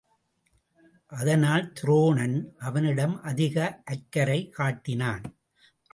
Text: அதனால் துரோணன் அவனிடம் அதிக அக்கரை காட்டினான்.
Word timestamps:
அதனால் 1.11 1.73
துரோணன் 1.73 2.37
அவனிடம் 2.59 3.21
அதிக 3.21 3.81
அக்கரை 3.83 4.49
காட்டினான். 4.49 5.23